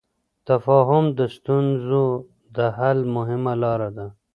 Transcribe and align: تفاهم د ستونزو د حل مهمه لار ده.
تفاهم 0.47 1.05
د 1.19 1.19
ستونزو 1.35 2.05
د 2.55 2.57
حل 2.77 2.99
مهمه 3.15 3.53
لار 3.63 3.81
ده. 3.97 4.07